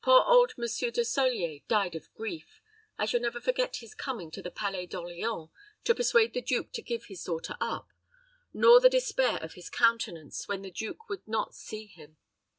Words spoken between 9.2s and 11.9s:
of his countenance when the duke would not see